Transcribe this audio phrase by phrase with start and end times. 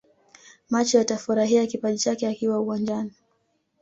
[0.69, 3.11] Macho yatafurahia kipaji chake akiwa uwanjani